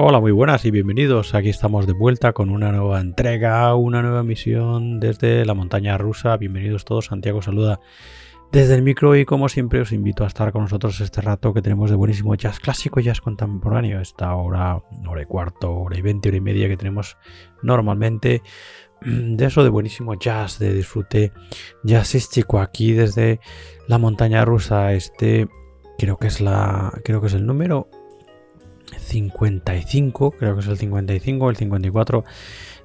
[0.00, 1.34] Hola, muy buenas y bienvenidos.
[1.34, 6.36] Aquí estamos de vuelta con una nueva entrega, una nueva misión desde la montaña rusa.
[6.36, 7.06] Bienvenidos todos.
[7.06, 7.80] Santiago saluda
[8.52, 11.62] desde el micro y como siempre os invito a estar con nosotros este rato que
[11.62, 14.00] tenemos de buenísimo jazz clásico, jazz contemporáneo.
[14.00, 17.16] Esta hora, hora y cuarto, hora y veinte, hora y media que tenemos
[17.64, 18.42] normalmente
[19.02, 21.32] de eso de buenísimo jazz, de disfrute
[21.82, 23.40] jazzístico aquí desde
[23.88, 24.92] la montaña rusa.
[24.92, 25.48] Este
[25.98, 27.88] creo que es la, creo que es el número
[29.08, 32.24] 55, creo que es el 55 el 54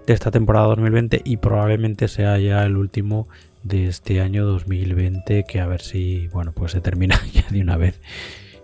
[0.07, 3.27] de esta temporada 2020 y probablemente sea ya el último
[3.63, 7.77] de este año 2020 que a ver si, bueno, pues se termina ya de una
[7.77, 7.99] vez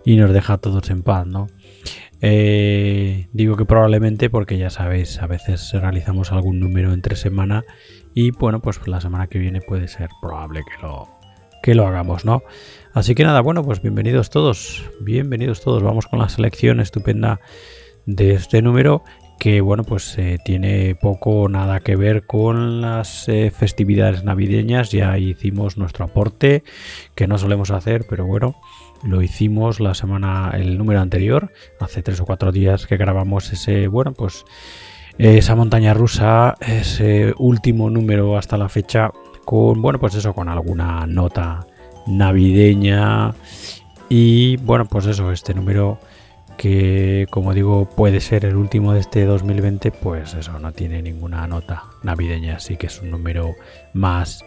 [0.04, 1.46] y nos deja a todos en paz, ¿no?
[2.22, 7.64] Eh, digo que probablemente porque ya sabéis, a veces realizamos algún número entre semana
[8.14, 11.19] y bueno, pues la semana que viene puede ser probable que lo,
[11.62, 12.42] que lo hagamos, ¿no?
[12.92, 15.82] Así que nada, bueno, pues bienvenidos todos, bienvenidos todos.
[15.82, 17.40] Vamos con la selección estupenda
[18.06, 19.04] de este número
[19.38, 24.90] que, bueno, pues eh, tiene poco o nada que ver con las eh, festividades navideñas.
[24.90, 26.62] Ya hicimos nuestro aporte,
[27.14, 28.60] que no solemos hacer, pero bueno,
[29.02, 33.88] lo hicimos la semana, el número anterior, hace tres o cuatro días que grabamos ese,
[33.88, 34.44] bueno, pues
[35.16, 39.10] esa montaña rusa, ese último número hasta la fecha
[39.44, 41.66] con, bueno, pues eso, con alguna nota
[42.06, 43.34] navideña.
[44.08, 45.98] Y bueno, pues eso, este número
[46.60, 51.46] que como digo puede ser el último de este 2020, pues eso, no tiene ninguna
[51.46, 53.54] nota navideña, así que es un número
[53.94, 54.44] más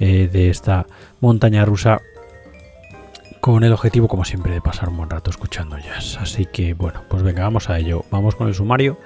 [0.00, 0.86] eh, de esta
[1.20, 2.00] montaña rusa
[3.40, 6.18] con el objetivo como siempre de pasar un buen rato escuchando jazz.
[6.20, 8.98] Así que bueno, pues venga, vamos a ello, vamos con el sumario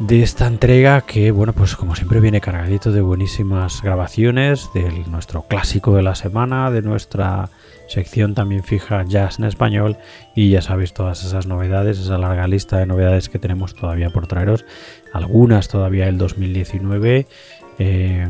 [0.00, 5.42] de esta entrega que, bueno, pues como siempre viene cargadito de buenísimas grabaciones, de nuestro
[5.42, 7.48] clásico de la semana, de nuestra
[7.88, 9.96] sección también fija Jazz en español
[10.34, 14.26] y ya sabéis todas esas novedades, esa larga lista de novedades que tenemos todavía por
[14.26, 14.64] traeros,
[15.12, 17.26] algunas todavía el 2019
[17.78, 18.28] eh,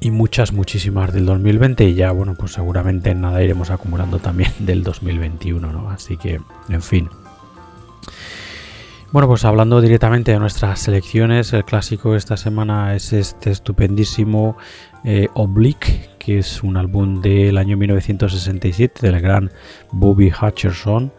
[0.00, 4.52] y muchas, muchísimas del 2020 y ya, bueno, pues seguramente en nada iremos acumulando también
[4.58, 5.90] del 2021, ¿no?
[5.90, 7.08] Así que, en fin.
[9.14, 14.56] Bueno, pues hablando directamente de nuestras selecciones, el clásico de esta semana es este estupendísimo
[15.04, 19.52] eh, Oblique, que es un álbum del año 1967 del gran
[19.92, 21.12] Bobby Hutcherson,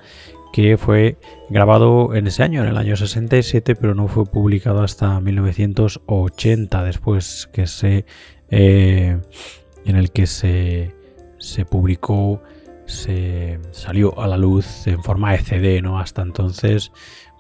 [0.51, 1.17] que fue
[1.49, 7.49] grabado en ese año, en el año 67, pero no fue publicado hasta 1980, después
[7.53, 8.05] que se,
[8.49, 9.17] eh,
[9.85, 10.93] en el que se,
[11.37, 12.43] se publicó,
[12.87, 15.97] se salió a la luz en forma de CD, ¿no?
[15.97, 16.91] Hasta entonces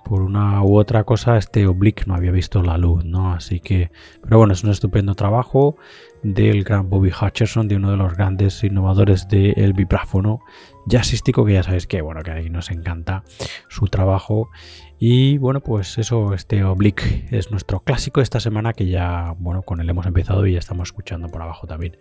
[0.05, 3.33] por una u otra cosa este Oblique no había visto la luz, ¿no?
[3.33, 5.77] Así que, pero bueno, es un estupendo trabajo
[6.21, 10.41] del gran Bobby Hutcherson, de uno de los grandes innovadores del vibráfono
[10.87, 13.23] jazzístico, que ya sabéis que, bueno, que ahí nos encanta
[13.67, 14.49] su trabajo.
[14.97, 19.63] Y bueno, pues eso, este Oblique es nuestro clásico de esta semana que ya, bueno,
[19.63, 21.97] con él hemos empezado y ya estamos escuchando por abajo también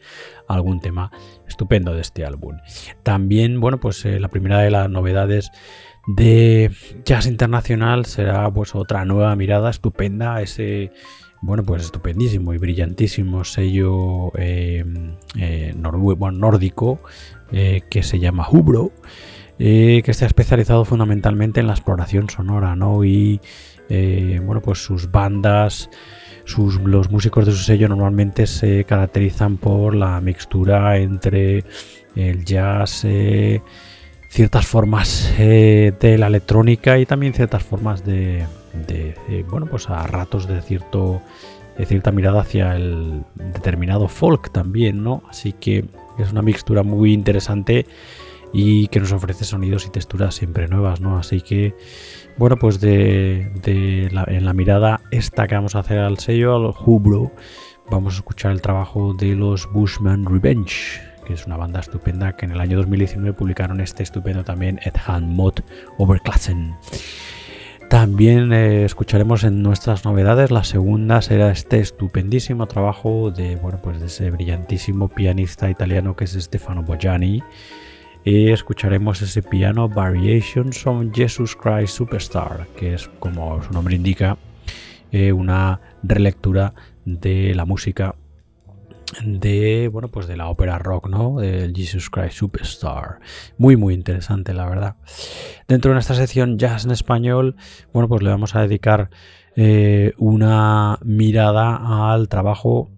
[0.46, 1.10] algún tema
[1.48, 2.58] estupendo de este álbum.
[3.02, 5.50] También, bueno, pues eh, la primera de las novedades
[6.06, 6.70] de
[7.04, 10.92] jazz internacional será pues otra nueva mirada estupenda ese
[11.40, 17.00] bueno pues estupendísimo y brillantísimo sello em, eh, nórdico
[17.52, 18.92] eh, que se llama Hubro
[19.58, 23.40] eh, que está especializado fundamentalmente en la exploración sonora no y
[23.88, 25.90] bueno pues sus bandas
[26.44, 31.64] sus, los músicos de su sello normalmente se caracterizan por la mixtura entre
[32.16, 33.04] el jazz
[34.34, 38.44] ciertas formas eh, de la electrónica y también ciertas formas de,
[39.48, 41.22] bueno pues a ratos de cierto
[41.78, 45.84] de cierta mirada hacia el determinado folk también no así que
[46.18, 47.86] es una mixtura muy interesante
[48.52, 51.76] y que nos ofrece sonidos y texturas siempre nuevas no así que
[52.36, 57.30] bueno pues de, en la mirada esta que vamos a hacer al sello al Hubro
[57.88, 62.46] vamos a escuchar el trabajo de los Bushman Revenge que es una banda estupenda que
[62.46, 65.60] en el año 2019 publicaron este estupendo también Ed Han Mod
[65.98, 66.74] Overklassen.
[67.88, 70.50] También eh, escucharemos en nuestras novedades.
[70.50, 76.24] La segunda será este estupendísimo trabajo de, bueno, pues de ese brillantísimo pianista italiano que
[76.24, 77.42] es Stefano Bojani.
[78.24, 84.38] Y escucharemos ese piano Variations on Jesus Christ Superstar, que es, como su nombre indica,
[85.12, 86.72] eh, una relectura
[87.04, 88.14] de la música
[89.24, 93.20] de bueno pues de la ópera rock no del Jesus Christ Superstar.
[93.58, 94.96] Muy muy interesante la verdad.
[95.68, 97.56] Dentro de nuestra sección jazz en español
[97.92, 99.10] bueno pues le vamos a dedicar
[99.56, 102.90] eh, una mirada al trabajo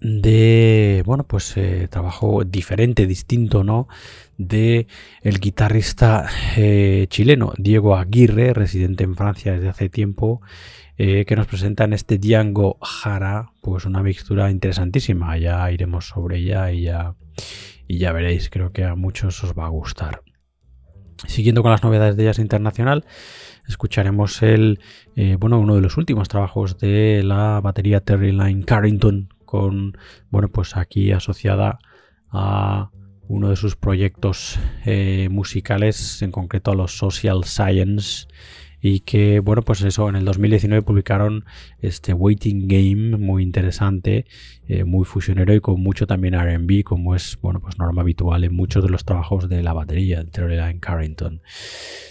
[0.00, 3.88] de, bueno, pues eh, trabajo diferente, distinto, ¿no?
[4.36, 4.86] De
[5.22, 10.40] el guitarrista eh, chileno Diego Aguirre, residente en Francia desde hace tiempo,
[10.96, 15.36] eh, que nos presenta en este Django Jara, pues una mixtura interesantísima.
[15.38, 17.14] Ya iremos sobre ella y ya,
[17.86, 20.22] y ya veréis, creo que a muchos os va a gustar.
[21.26, 23.04] Siguiendo con las novedades de Jazz Internacional,
[23.66, 24.80] escucharemos el,
[25.38, 29.96] bueno, uno de los últimos trabajos de la batería Terry Line Carrington con,
[30.30, 31.78] bueno, pues aquí asociada
[32.30, 32.90] a
[33.28, 38.26] uno de sus proyectos eh, musicales, en concreto a los Social Science,
[38.86, 41.46] y que, bueno, pues eso, en el 2019 publicaron
[41.80, 44.26] este Waiting Game muy interesante,
[44.68, 48.54] eh, muy fusionero y con mucho también RB, como es, bueno, pues norma habitual en
[48.54, 51.40] muchos de los trabajos de la batería de en Carrington.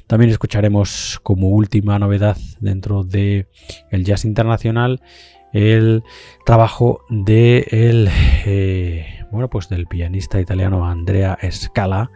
[0.08, 3.46] También escucharemos como última novedad dentro de
[3.92, 5.00] el jazz internacional
[5.54, 6.04] el
[6.44, 8.10] trabajo de el,
[8.46, 12.10] eh, bueno, pues del pianista italiano Andrea Scala,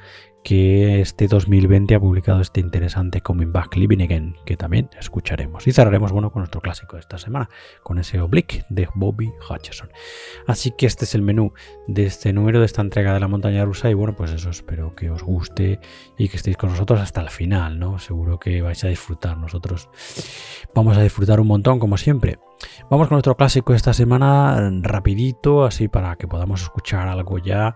[0.48, 5.68] que este 2020 ha publicado este interesante Coming Back Living Again, que también escucharemos.
[5.68, 7.50] Y cerraremos bueno, con nuestro clásico de esta semana,
[7.84, 9.90] con ese Oblique de Bobby Hutcherson.
[10.48, 11.52] Así que este es el menú
[11.88, 13.90] de este número, de esta entrega de la montaña rusa.
[13.90, 15.82] Y bueno, pues eso, espero que os guste
[16.18, 18.00] y que estéis con nosotros hasta el final, ¿no?
[18.00, 19.38] Seguro que vais a disfrutar.
[19.38, 19.90] Nosotros
[20.74, 22.40] vamos a disfrutar un montón, como siempre.
[22.90, 27.76] Vamos con nuestro clásico de esta semana, rapidito, así para que podamos escuchar algo ya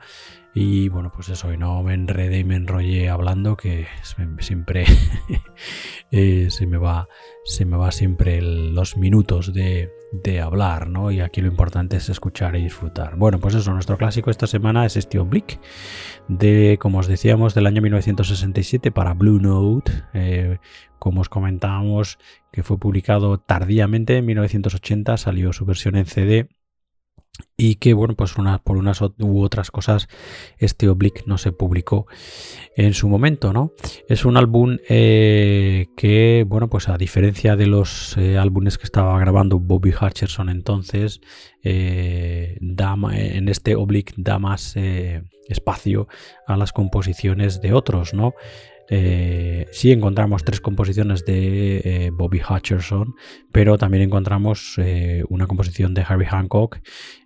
[0.54, 3.88] y bueno, pues eso, y no me enredé y me enrollé hablando, que
[4.40, 4.86] siempre
[6.12, 7.08] eh, se, me va,
[7.46, 9.90] se me va siempre los minutos de,
[10.44, 11.10] hablar, ¿no?
[11.10, 13.16] Y aquí lo importante es escuchar y disfrutar.
[13.16, 15.60] Bueno, pues eso, nuestro clásico esta semana es este Oblique,
[16.28, 19.92] de, como os decíamos, del año 1967 para Blue Note.
[20.14, 20.58] Eh,
[21.00, 22.20] como os comentábamos,
[22.52, 26.50] que fue publicado tardíamente en 1980, salió su versión en CD
[27.58, 28.34] y que bueno pues
[28.64, 30.08] por unas u otras cosas
[30.58, 32.08] este Oblique no se publicó
[32.76, 33.74] en su momento no
[34.08, 39.20] es un álbum eh, que bueno pues a diferencia de los eh, álbumes que estaba
[39.20, 41.22] grabando Bobby Hutcherson entonces
[41.64, 44.76] eh, en este Oblique da más
[45.48, 46.08] espacio
[46.48, 48.34] a las composiciones de otros no
[48.94, 53.16] eh, sí encontramos tres composiciones de eh, Bobby Hutcherson,
[53.54, 56.80] pero también encontramos eh, una composición de Harry Hancock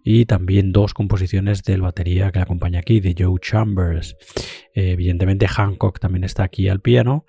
[0.04, 4.16] y también dos composiciones del batería que acompaña aquí, de Joe Chambers.
[4.76, 7.26] evidentemente Hancock también está aquí al piano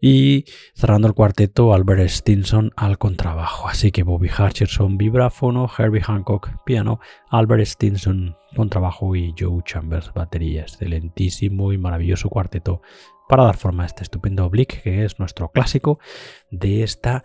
[0.00, 3.68] y cerrando el cuarteto Albert Stinson al contrabajo.
[3.68, 10.62] Así que Bobby Hutcherson vibráfono, Harry Hancock piano, Albert Stinson contrabajo y Joe Chambers batería.
[10.62, 12.82] Excelentísimo y maravilloso cuarteto
[13.32, 15.98] para dar forma a este estupendo oblique que es nuestro clásico
[16.50, 17.24] de esta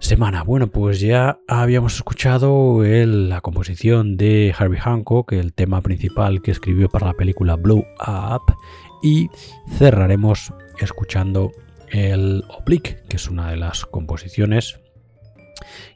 [0.00, 0.42] semana.
[0.42, 6.90] Bueno, pues ya habíamos escuchado la composición de Harvey Hancock, el tema principal que escribió
[6.90, 8.54] para la película Blow Up,
[9.02, 9.30] y
[9.78, 11.52] cerraremos escuchando
[11.88, 14.78] el oblique, que es una de las composiciones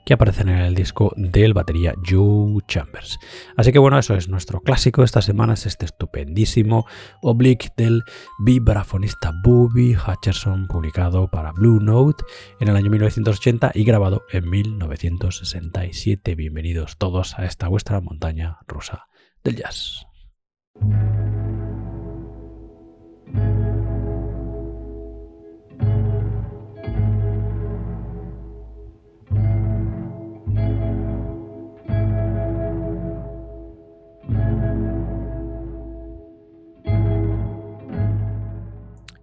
[0.05, 3.19] que aparecen en el disco del batería Joe Chambers.
[3.57, 6.87] Así que bueno, eso es nuestro clásico de esta semana, es este estupendísimo
[7.23, 8.03] Oblique del
[8.45, 12.25] vibrafonista Bobby Hutcherson, publicado para Blue Note
[12.61, 16.35] en el año 1980 y grabado en 1967.
[16.35, 19.07] Bienvenidos todos a esta vuestra montaña rusa
[19.45, 20.07] del jazz.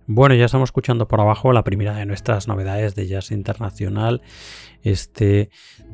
[0.09, 4.21] Bueno, ya estamos escuchando por abajo la primera de nuestras novedades de jazz internacional.
[4.81, 5.49] Este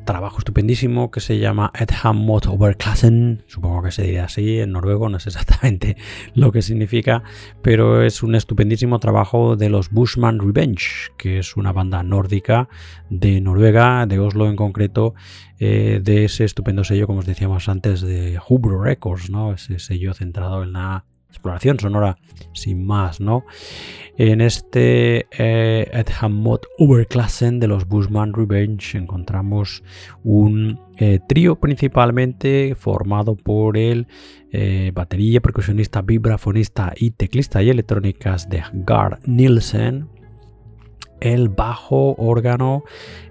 [0.06, 3.42] trabajo estupendísimo que se llama Edham Overklassen.
[3.48, 5.96] Supongo que se diría así en noruego, no sé exactamente
[6.34, 7.24] lo que significa,
[7.60, 12.68] pero es un estupendísimo trabajo de los Bushman Revenge, que es una banda nórdica
[13.10, 15.14] de Noruega, de Oslo en concreto,
[15.58, 19.52] eh, de ese estupendo sello, como os decíamos antes, de Hubro Records, ¿no?
[19.52, 22.16] Ese sello centrado en la exploración sonora
[22.52, 23.44] sin más, ¿no?
[24.16, 26.46] En este eh, Edham
[26.78, 29.82] Overklassen de los Bushman Revenge encontramos
[30.22, 34.06] un eh, trío principalmente formado por el
[34.52, 40.08] eh, batería, percusionista, vibrafonista y teclista y electrónicas de Gar Nielsen,
[41.20, 42.84] el bajo, órgano,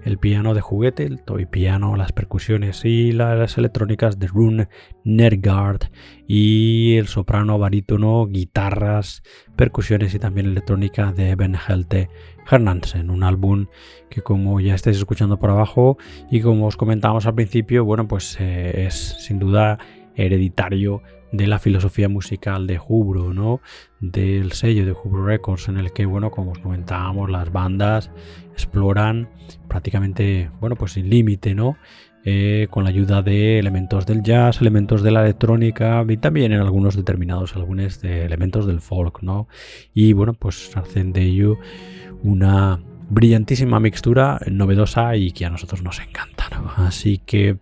[0.04, 4.68] el piano de juguete, el toy piano, las percusiones y las electrónicas de Rune
[5.04, 5.82] Nergard
[6.26, 9.22] y el soprano, barítono, guitarras,
[9.56, 12.08] percusiones y también electrónica de Eben Helte
[12.50, 13.66] Hernansen, un álbum
[14.10, 15.98] que como ya estáis escuchando por abajo
[16.30, 19.78] y como os comentábamos al principio, bueno, pues eh, es sin duda
[20.16, 21.02] hereditario
[21.36, 23.60] de la filosofía musical de Hubro, ¿no?
[24.00, 28.10] Del sello de Hubro Records, en el que, bueno, como os comentábamos, las bandas
[28.52, 29.28] exploran
[29.68, 31.76] prácticamente, bueno, pues sin límite, ¿no?
[32.24, 36.60] Eh, con la ayuda de elementos del jazz, elementos de la electrónica y también en
[36.60, 39.46] algunos determinados algunos de elementos del folk, ¿no?
[39.92, 41.58] Y bueno, pues hacen de ello
[42.22, 46.72] una brillantísima mixtura novedosa y que a nosotros nos encanta, ¿no?
[46.76, 47.58] Así que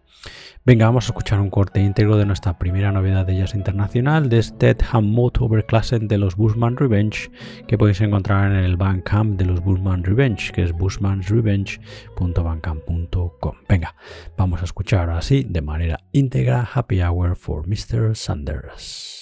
[0.65, 4.39] Venga, vamos a escuchar un corte íntegro de nuestra primera novedad de jazz internacional, de
[4.39, 7.33] este Hammond Overklassen de los Bushman Revenge,
[7.67, 13.57] que podéis encontrar en el Bandcamp de los Bushman Revenge, que es bushmansrevenge.bandcamp.com.
[13.69, 13.97] Venga,
[14.37, 18.15] vamos a escuchar así de manera íntegra Happy Hour for Mr.
[18.15, 19.22] Sanders.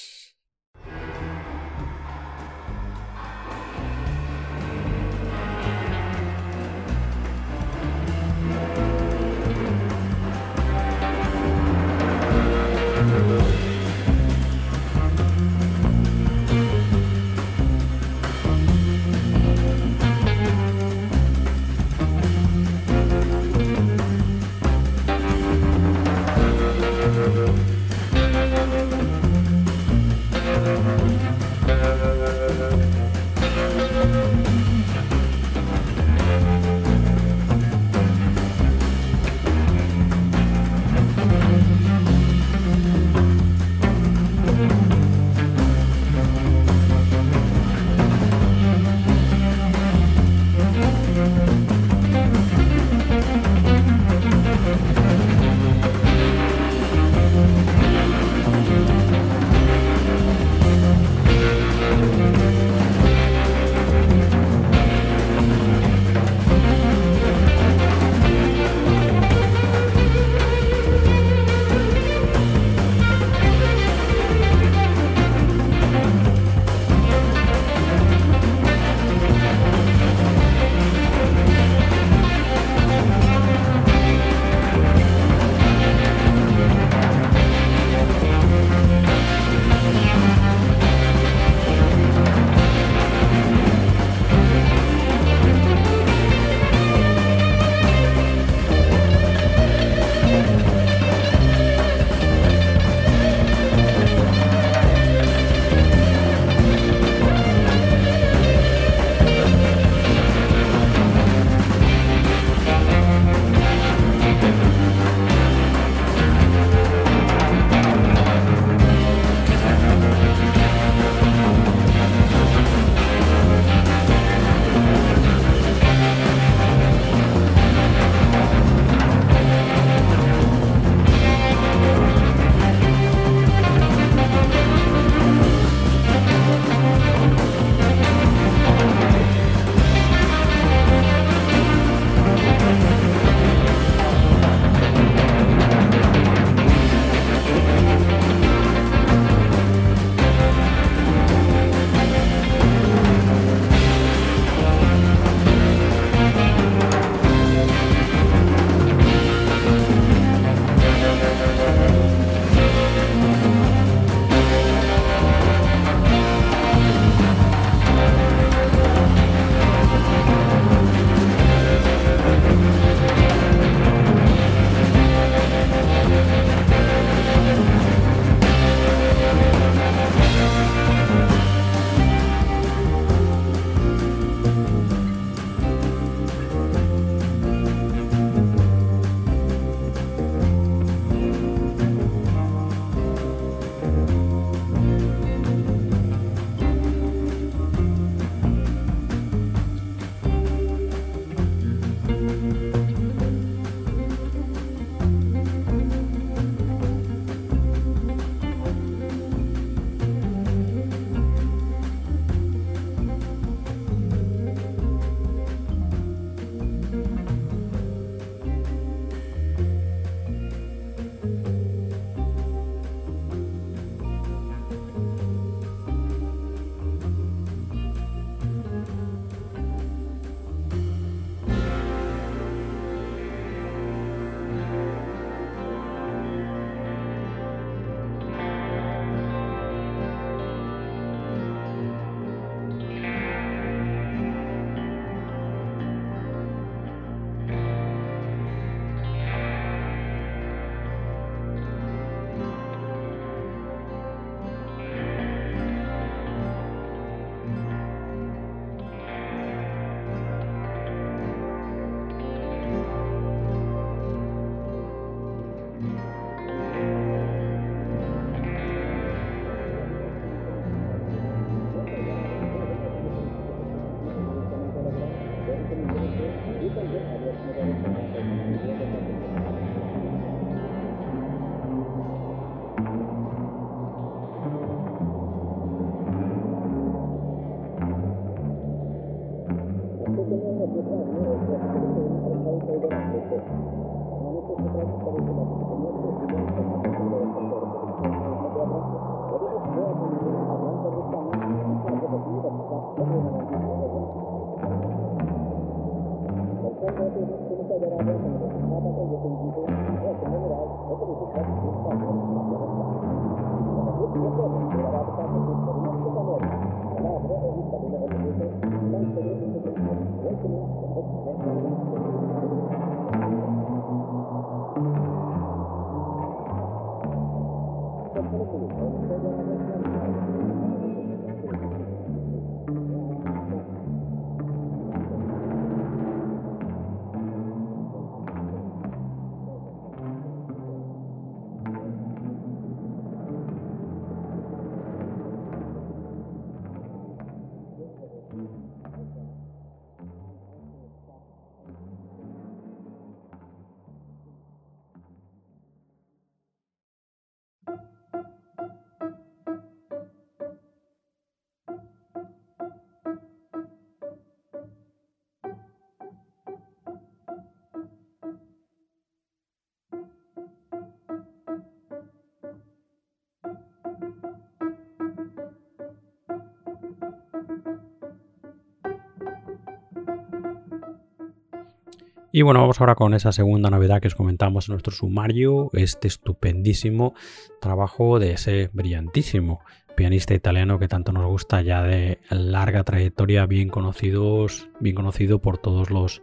[382.32, 386.06] Y bueno, vamos ahora con esa segunda novedad que os comentamos en nuestro sumario, este
[386.06, 387.14] estupendísimo
[387.60, 389.60] trabajo de ese brillantísimo
[389.96, 395.58] pianista italiano que tanto nos gusta ya de larga trayectoria, bien conocidos, bien conocido por
[395.58, 396.22] todos los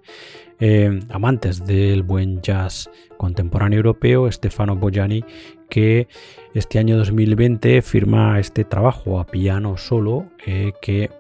[0.60, 5.26] eh, amantes del buen jazz contemporáneo europeo, Stefano Bojani,
[5.70, 6.08] que
[6.54, 11.12] este año 2020 firma este trabajo a piano solo eh, que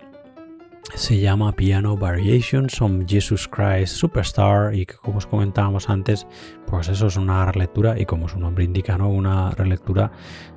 [0.95, 6.25] se llama Piano Variations on Jesus Christ Superstar y que como os comentábamos antes,
[6.65, 10.11] pues eso es una relectura y como su nombre indica, una relectura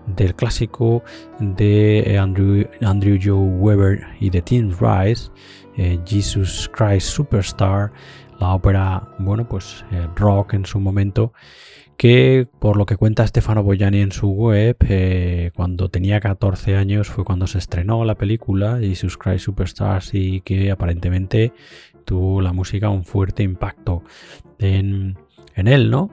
[0.06, 1.02] del clásico
[1.40, 5.30] de Andrew, Andrew Joe Weber y de Tim Rice,
[5.76, 7.92] eh, Jesus Christ Superstar,
[8.38, 11.32] la ópera, bueno, pues eh, rock en su momento
[12.00, 17.08] que por lo que cuenta Stefano Boyani en su web, eh, cuando tenía 14 años
[17.08, 21.52] fue cuando se estrenó la película Jesus Christ Superstars y que aparentemente
[22.06, 24.02] tuvo la música un fuerte impacto
[24.58, 25.18] en,
[25.54, 26.08] él, ¿no?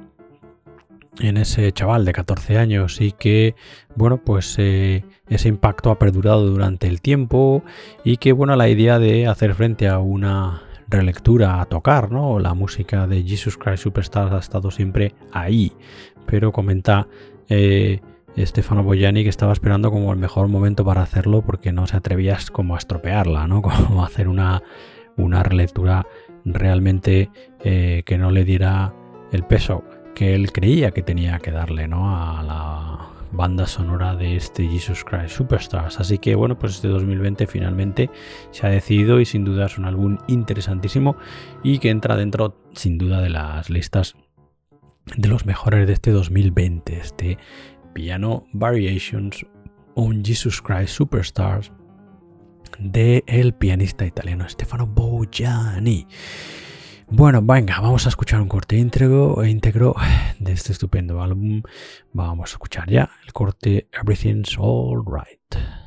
[1.21, 3.56] En ese chaval de 14 años y que,
[3.95, 7.63] bueno, pues eh, ese impacto ha perdurado durante el tiempo
[8.04, 12.39] y que, bueno, la idea de hacer frente a una relectura a tocar, ¿no?
[12.39, 15.73] La música de Jesus Christ Superstar ha estado siempre ahí,
[16.26, 17.08] pero comenta
[17.50, 18.02] eh,
[18.38, 22.38] Stefano Boyani que estaba esperando como el mejor momento para hacerlo porque no se atrevía
[22.52, 23.62] como a estropearla, ¿no?
[23.67, 24.62] Como hacer una,
[25.17, 26.06] una relectura
[26.45, 27.30] realmente
[27.63, 28.93] eh, que no le diera
[29.32, 29.84] el peso
[30.15, 32.10] que él creía que tenía que darle, ¿no?
[32.15, 32.87] A la
[33.32, 36.00] banda sonora de este Jesus Christ Superstars.
[36.00, 38.10] Así que bueno, pues este 2020 finalmente
[38.52, 41.18] se ha decidido y sin duda es un álbum interesantísimo
[41.63, 44.16] y que entra dentro sin duda de las listas
[45.16, 46.98] de los mejores de este 2020.
[46.98, 47.38] Este
[47.94, 49.46] Piano Variations
[49.96, 51.72] on Jesus Christ Superstars
[52.80, 56.08] de el pianista italiano Stefano Bojani.
[57.10, 59.38] Bueno, venga, vamos a escuchar un corte íntegro,
[60.39, 61.63] de este estupendo álbum.
[62.12, 65.87] Vamos a escuchar ya el corte Everything's Alright.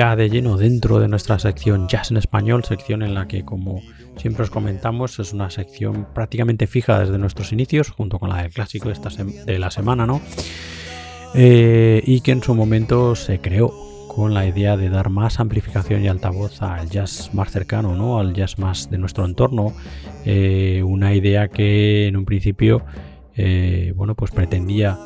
[0.00, 3.82] Ya de lleno dentro de nuestra sección Jazz en Español, sección en la que, como
[4.16, 8.50] siempre os comentamos, es una sección prácticamente fija desde nuestros inicios, junto con la del
[8.50, 10.22] clásico de, esta de la semana, ¿no?
[11.34, 13.74] Eh, y que en su momento se creó
[14.08, 18.18] con la idea de dar más amplificación y altavoz al jazz más cercano, ¿no?
[18.18, 19.74] al jazz más de nuestro entorno.
[20.24, 22.86] Eh, una idea que en un principio
[23.36, 24.98] eh, bueno, pues pretendía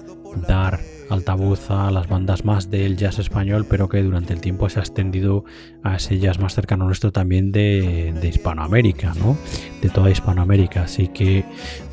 [0.46, 0.78] dar
[1.10, 4.82] altavoz a las bandas más del jazz español, pero que durante el tiempo se ha
[4.82, 5.44] extendido
[5.82, 9.36] a ese jazz más cercano nuestro también de, Hispanoamérica, ¿no?
[9.82, 10.84] De toda Hispanoamérica.
[10.84, 11.44] Así que,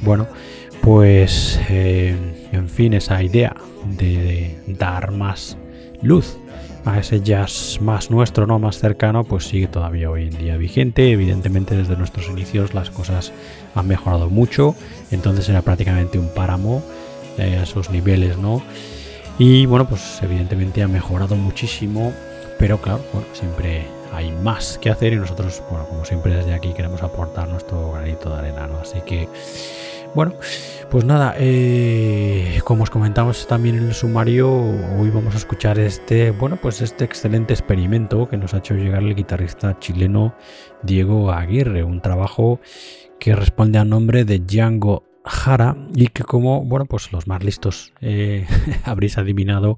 [0.01, 0.28] bueno,
[0.82, 2.16] pues, eh,
[2.51, 3.55] en fin, esa idea
[3.97, 5.57] de, dar más
[6.01, 6.38] luz
[6.84, 11.12] a ese jazz más nuestro, no más cercano, pues sigue todavía hoy en día vigente.
[11.12, 13.32] Evidentemente desde nuestros inicios las cosas
[13.76, 14.76] han mejorado mucho,
[15.12, 16.82] entonces era prácticamente un páramo
[17.38, 18.64] eh, a esos niveles, ¿no?
[19.44, 22.14] Y bueno, pues evidentemente ha mejorado muchísimo,
[22.60, 23.02] pero claro,
[23.34, 27.92] siempre hay más que hacer y nosotros, bueno, como siempre desde aquí queremos aportar nuestro
[27.92, 28.78] granito de arena, ¿no?
[28.78, 29.28] Así que,
[30.14, 30.36] bueno,
[30.92, 36.30] pues nada, eh, como os comentamos también en el sumario, hoy vamos a escuchar este,
[36.30, 40.36] bueno, pues este excelente experimento que nos ha hecho llegar el guitarrista chileno
[40.84, 42.60] Diego Aguirre, un trabajo
[43.20, 47.93] que responde al nombre de Django Jara y que como bueno pues los más listos
[48.01, 48.47] eh,
[48.86, 49.78] habréis adivinado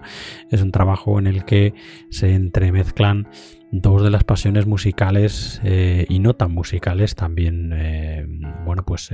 [0.49, 1.73] es un trabajo en el que
[2.09, 3.27] se entremezclan
[3.71, 8.25] dos de las pasiones musicales eh, y no tan musicales también eh,
[8.65, 9.11] bueno pues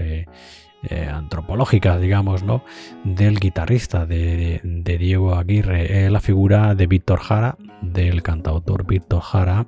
[1.12, 2.64] antropológicas digamos no
[3.04, 6.10] del guitarrista de, de Diego Aguirre.
[6.10, 9.68] La figura de Víctor Jara del cantautor Víctor Jara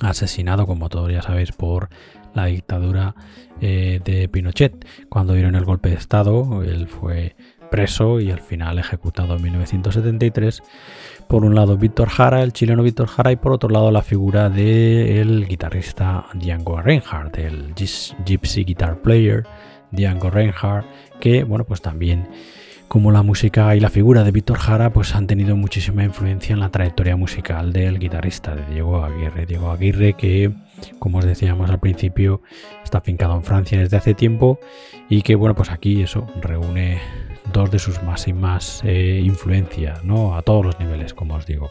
[0.00, 1.88] asesinado como todos ya sabéis por
[2.36, 3.14] la dictadura
[3.60, 4.86] eh, de Pinochet.
[5.08, 7.34] Cuando dieron el golpe de Estado, él fue
[7.70, 10.62] preso y al final ejecutado en 1973.
[11.28, 14.48] Por un lado Víctor Jara, el chileno Víctor Jara, y por otro lado la figura
[14.48, 19.44] del guitarrista Django Reinhardt, el Gypsy Guitar Player
[19.90, 20.86] Django Reinhardt,
[21.18, 22.28] que bueno pues también
[22.88, 26.60] como la música y la figura de Víctor Jara pues han tenido muchísima influencia en
[26.60, 29.46] la trayectoria musical del guitarrista de Diego Aguirre.
[29.46, 30.52] Diego Aguirre que,
[30.98, 32.42] como os decíamos al principio,
[32.84, 34.58] está afincado en Francia desde hace tiempo
[35.08, 37.00] y que, bueno, pues aquí eso reúne
[37.52, 40.36] dos de sus máximas eh, influencias, ¿no?
[40.36, 41.70] A todos los niveles, como os digo.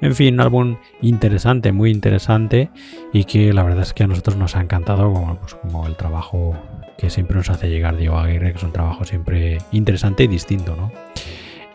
[0.00, 2.70] En fin, un álbum interesante, muy interesante
[3.12, 5.96] y que la verdad es que a nosotros nos ha encantado como, pues, como el
[5.96, 6.56] trabajo
[7.00, 10.76] que siempre nos hace llegar Diego Aguirre, que es un trabajo siempre interesante y distinto.
[10.76, 10.92] ¿no?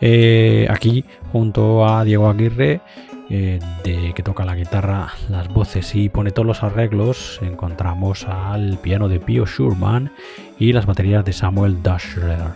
[0.00, 2.80] Eh, aquí, junto a Diego Aguirre,
[3.28, 8.78] eh, de, que toca la guitarra, las voces y pone todos los arreglos, encontramos al
[8.78, 10.12] piano de Pio Schurman
[10.60, 12.52] y las baterías de Samuel Dashler.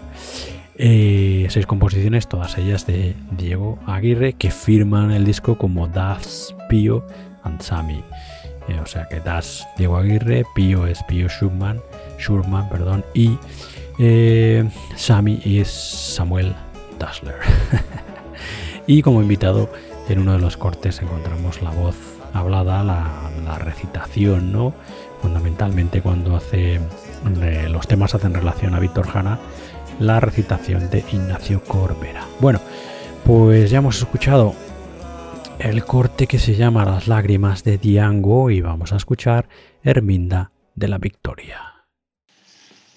[0.77, 7.05] Eh, seis composiciones, todas ellas de Diego Aguirre, que firman el disco como Das, Pio
[7.43, 8.05] and Sammy.
[8.69, 11.81] Eh, o sea que Das Diego Aguirre, Pio es Pio Schurman,
[12.21, 13.39] Schurman perdón, y
[13.99, 16.55] eh, Sammy es Samuel
[16.99, 17.37] Dassler.
[18.87, 19.71] y como invitado
[20.09, 21.97] en uno de los cortes encontramos la voz
[22.33, 24.73] hablada, la, recitación, ¿no?
[25.21, 26.81] Fundamentalmente cuando hace
[27.69, 29.41] los temas hacen relación a Víctor Jana
[29.99, 32.25] la recitación de Ignacio Corbera.
[32.41, 32.61] Bueno,
[33.25, 34.55] pues ya hemos escuchado
[35.59, 39.49] el corte que se llama Las lágrimas de Diango y vamos a escuchar
[39.83, 41.70] Herminda de la Victoria.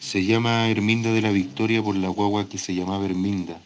[0.03, 3.57] Se llama Herminda de la Victoria por la guagua que se llamaba Herminda.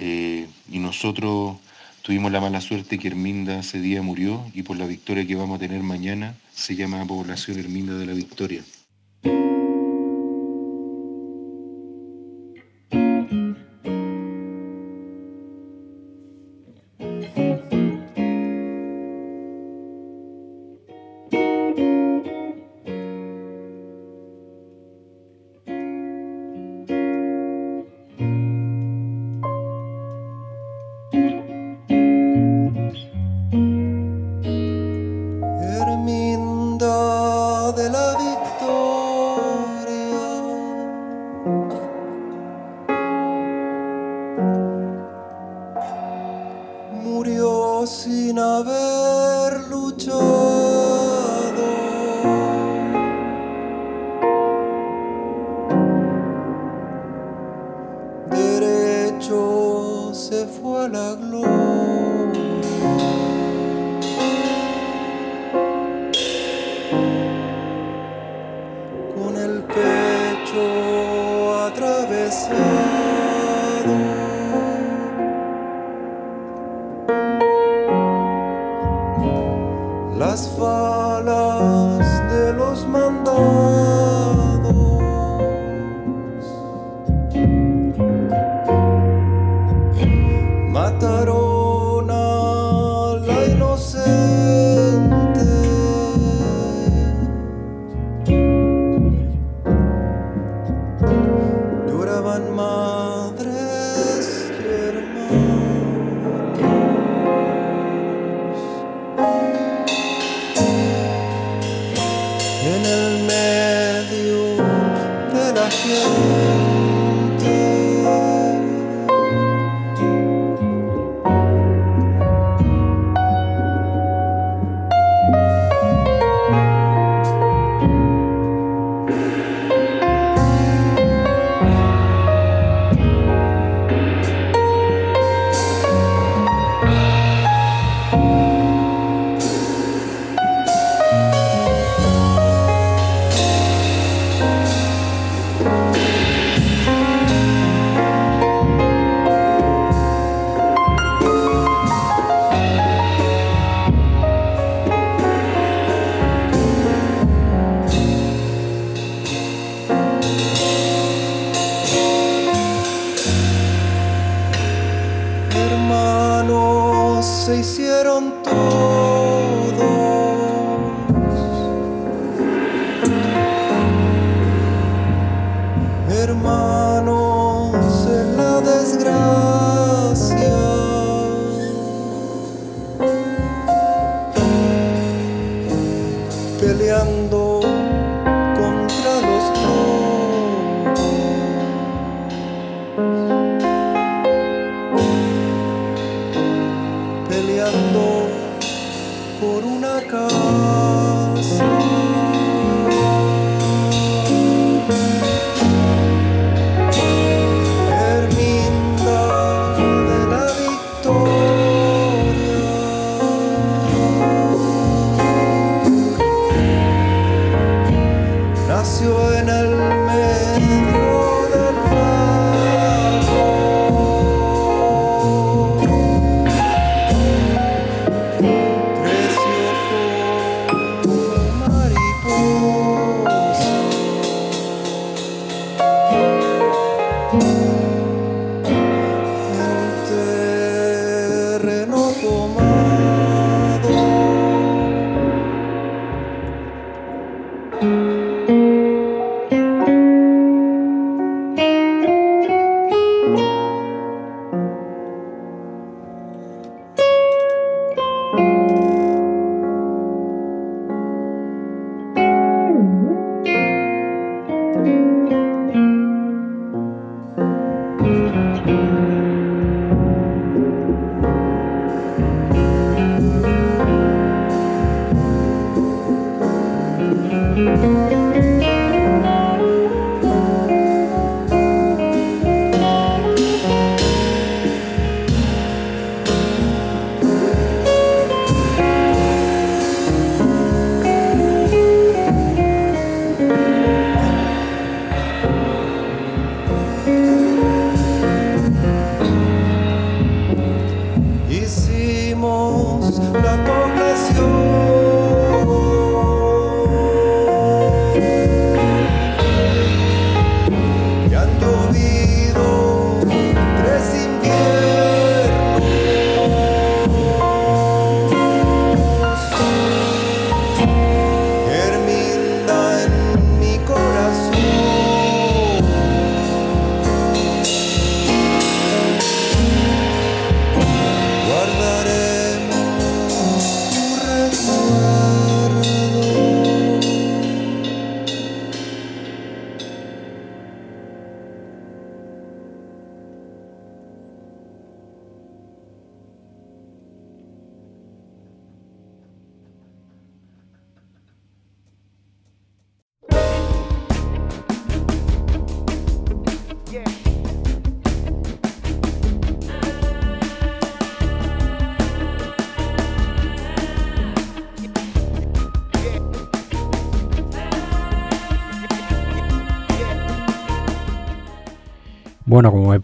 [0.00, 1.58] Eh, y nosotros
[2.00, 5.56] tuvimos la mala suerte que Herminda ese día murió y por la victoria que vamos
[5.56, 8.64] a tener mañana se llama Población Herminda de la Victoria.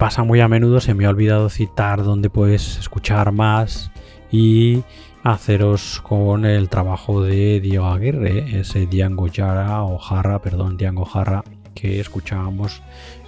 [0.08, 3.90] Pasa muy a menudo, se me ha olvidado citar dónde puedes escuchar más
[4.32, 4.82] y
[5.22, 11.44] haceros con el trabajo de Diego Aguirre, ese Diango Jara o Jarra, perdón, Diango Jarra
[11.74, 12.80] que escuchábamos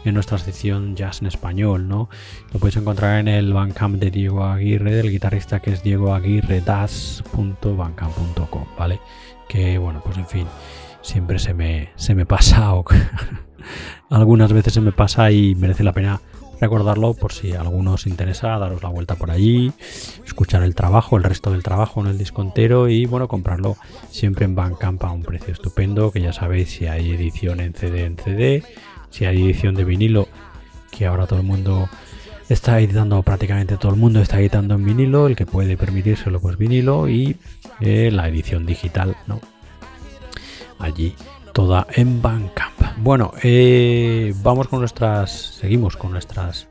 [0.07, 2.09] en nuestra sección Jazz en Español, ¿no?
[2.51, 9.01] Lo podéis encontrar en el Bandcamp de Diego Aguirre, del guitarrista que es diegoaguirredas.bandcamp.com, ¿vale?
[9.51, 10.47] Que bueno, pues en fin,
[11.03, 12.87] siempre se me, se me pasa o
[14.09, 16.23] algunas veces se me pasa y merece la pena
[16.61, 19.73] recordarlo por si a alguno os interesa daros la vuelta por allí,
[20.25, 23.77] escuchar el trabajo, el resto del trabajo en el disco entero y bueno, comprarlo
[24.11, 28.05] siempre en Bandcamp a un precio estupendo, que ya sabéis si hay edición en CD
[28.05, 28.63] en CD,
[29.11, 30.29] si hay edición de vinilo,
[30.91, 31.89] que ahora todo el mundo
[32.49, 36.59] está editando, prácticamente todo el mundo está editando en vinilo, el que puede permitírselo pues
[36.59, 37.37] vinilo y
[37.81, 39.41] eh, la edición digital, ¿no?
[40.79, 41.15] Allí
[41.53, 42.81] toda en Bandcamp.
[42.99, 46.67] Bueno, eh, vamos con nuestras, seguimos con nuestras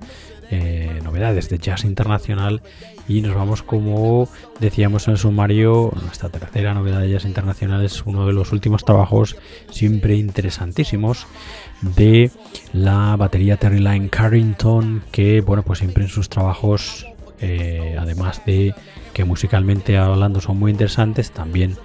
[0.51, 2.61] eh, novedades de jazz internacional
[3.07, 4.27] y nos vamos como
[4.59, 8.83] decíamos en el sumario, nuestra tercera novedad de jazz internacional es uno de los últimos
[8.83, 9.35] trabajos
[9.69, 11.27] siempre interesantísimos
[11.81, 12.31] de
[12.73, 17.05] la batería Terry Line Carrington que bueno pues siempre en sus trabajos
[17.41, 18.73] eh, además de
[19.13, 21.77] que musicalmente hablando son muy interesantes también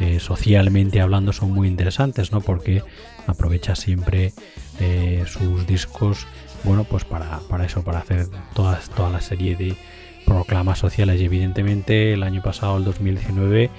[0.00, 2.40] eh, socialmente hablando son muy interesantes, ¿no?
[2.40, 2.82] Porque
[3.26, 4.32] aprovecha siempre
[4.80, 6.26] eh, sus discos,
[6.64, 9.76] bueno, pues para, eso, para hacer todas, toda la serie de
[10.24, 11.20] proclamas sociales.
[11.20, 13.70] Y evidentemente el año pasado, el 2019,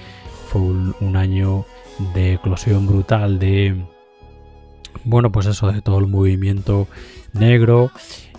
[0.47, 1.65] fue un, año
[2.13, 3.83] de eclosión brutal de,
[5.03, 6.87] bueno, pues eso, de todo el movimiento
[7.33, 7.91] negro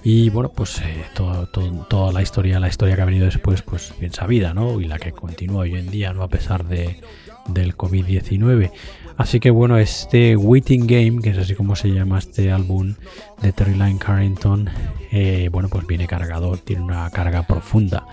[0.05, 4.13] y bueno pues eh, toda la historia la historia que ha venido después pues bien
[4.13, 7.01] sabida no y la que continúa hoy en día no a pesar de,
[7.49, 8.71] del COVID-19.
[9.17, 12.95] Así que bueno, este Waiting Game, que es así como se llama este álbum
[13.43, 14.71] de Terry Line Carrington,
[15.11, 18.07] eh, bueno, pues viene cargado, tiene una carga profunda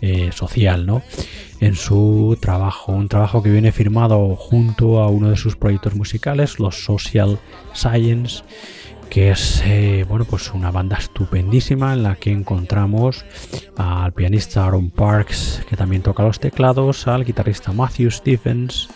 [0.00, 1.02] eh, social, ¿no?
[1.60, 6.58] En su trabajo, un trabajo que viene firmado junto a uno de sus proyectos musicales,
[6.58, 7.38] los Social
[7.74, 8.42] Science,
[9.10, 13.24] que es eh, bueno pues una banda estupendísima en la que encontramos
[13.76, 18.88] al pianista Aaron Parks que también toca los teclados, al guitarrista Matthew Stephens,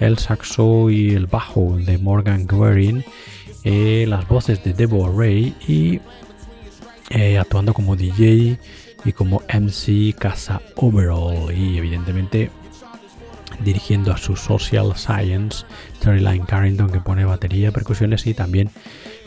[0.00, 3.04] el saxo y el bajo de Morgan Guerin,
[3.64, 6.00] eh, las voces de Deborah Ray y
[7.10, 8.58] eh, actuando como DJ
[9.04, 12.50] y como MC Casa Overall y evidentemente
[13.60, 15.64] dirigiendo a su Social Science
[16.00, 18.70] Terry Line Carrington que pone batería, percusiones y también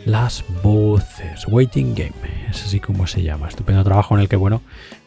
[0.06, 1.48] las voces.
[1.48, 2.14] Waiting Game,
[2.50, 3.48] es así como se llama.
[3.48, 4.62] Estupendo trabajo en el que, bueno,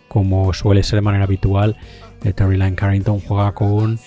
[0.09, 1.77] como suele ser de manera habitual,
[2.25, 3.99] eh, Terry Line Carrington juega con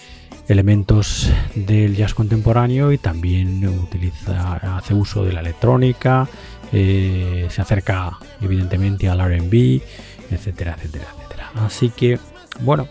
[0.47, 6.27] elementos del jazz contemporáneo y también utiliza, hace uso de la electrónica,
[6.71, 9.81] eh, se acerca evidentemente al RB,
[10.31, 11.51] etcétera, etcétera, etcétera.
[11.55, 12.19] Así que,
[12.61, 12.87] bueno,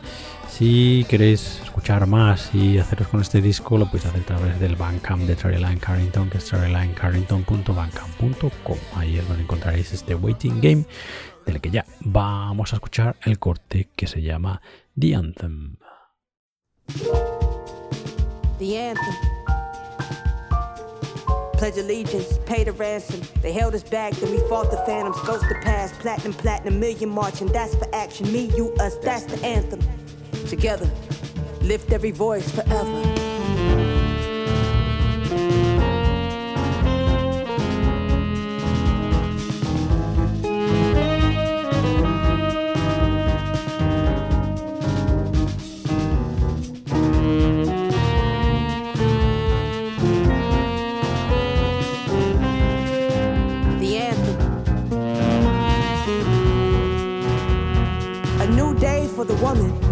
[0.57, 4.74] si queréis escuchar más y haceros con este disco, lo podéis hacer a través del
[4.74, 8.78] Bandcamp de Line Carrington, que es terrylinecarrington.bandcamp.com.
[8.94, 10.86] Ahí es donde encontraréis este Waiting Game,
[11.44, 14.62] del que ya vamos a escuchar el corte que se llama
[14.98, 15.76] The Anthem.
[18.59, 19.14] The Anthem.
[21.59, 23.20] Pledge allegiance, pay the ransom.
[23.42, 25.18] They held us back, then we fought the phantoms.
[25.26, 27.48] Ghost the past, platinum, platinum, million marching.
[27.48, 28.32] That's for action.
[28.32, 29.80] Me, you, us, that's the anthem.
[30.45, 30.91] Together,
[31.62, 33.03] lift every voice forever.
[53.80, 54.26] The end.
[58.41, 59.86] A new day for the woman.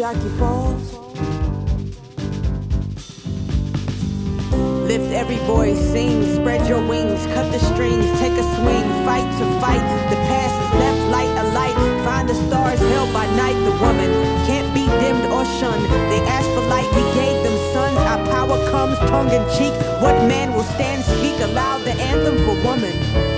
[0.00, 0.94] Patriarchy falls.
[4.88, 9.44] Lift every voice, sing, spread your wings, cut the strings, take a swing, fight to
[9.60, 9.84] fight.
[10.10, 12.04] The past is left light a light.
[12.04, 13.54] Find the stars held by night.
[13.64, 14.10] The woman
[14.46, 15.84] can't be dimmed or shunned.
[16.10, 17.98] They asked for light, we gave them sons.
[17.98, 19.74] Our power comes tongue in cheek.
[20.00, 23.29] What man will stand, speak aloud the anthem for woman?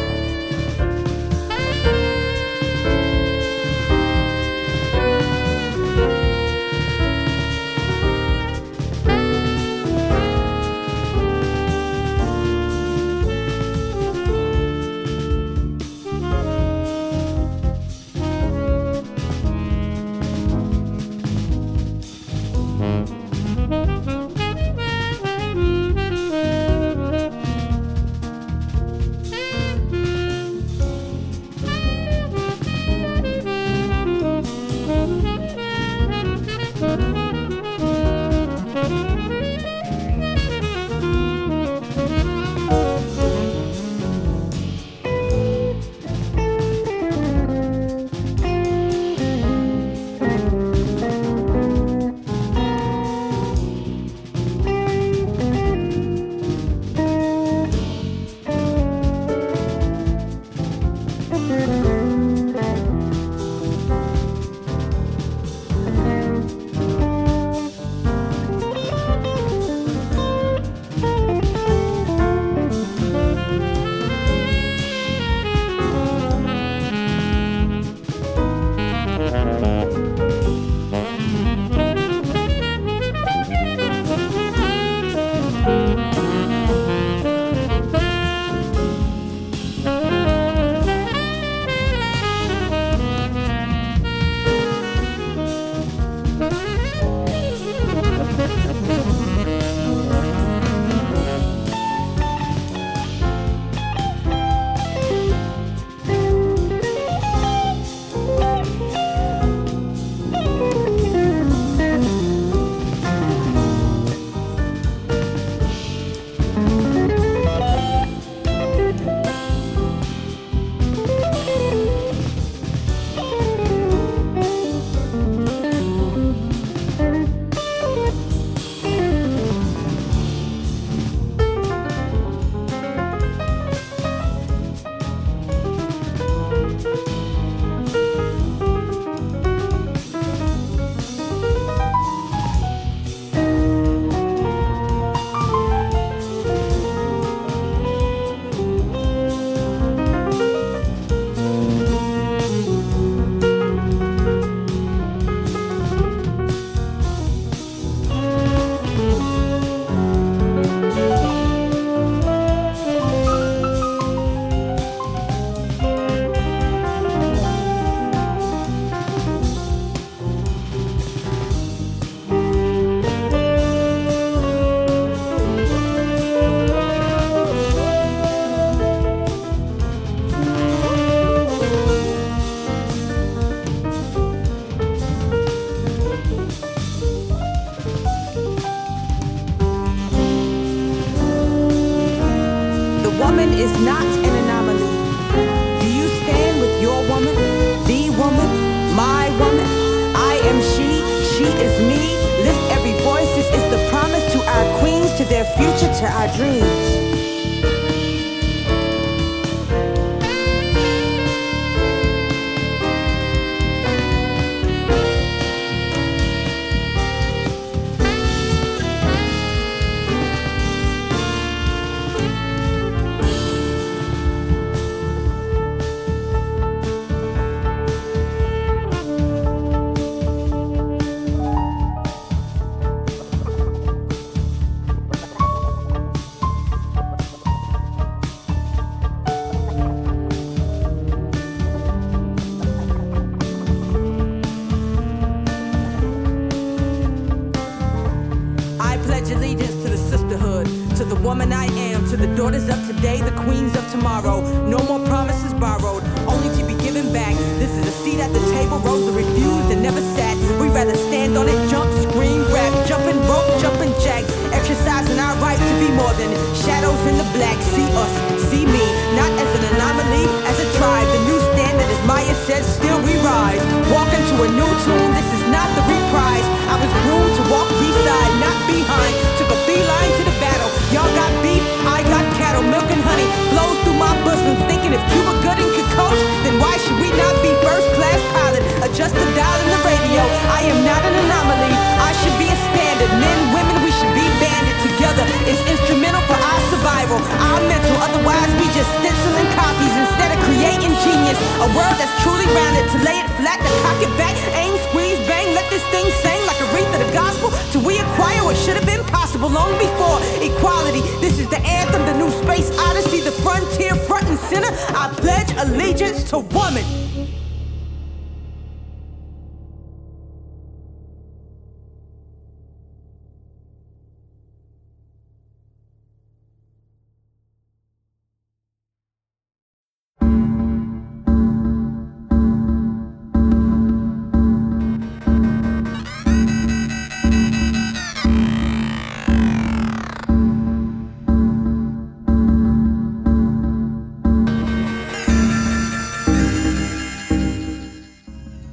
[284.92, 288.60] Thinking if Cuba Gooding could coach, then why should we not be first class pilot?
[288.84, 290.20] Adjust the dial in the radio.
[290.52, 291.72] I am not an anomaly.
[291.96, 293.08] I should be a standard.
[293.16, 295.24] Men, women, we should be banded together.
[295.48, 297.18] It's instrumental for our survival.
[297.40, 301.40] Our mental, otherwise we just stenciling copies instead of creating genius.
[301.64, 302.84] A world that's truly rounded.
[302.92, 305.56] To lay it flat, to cock it back, aim, squeeze, bang.
[305.56, 307.48] Let this thing sing like a wreath of the gospel.
[307.72, 311.00] Till we acquire what should have been possible long before equality.
[311.20, 314.68] This is the anthem, the new space odyssey, the frontier front and center.
[314.96, 317.11] I pledge allegiance to woman.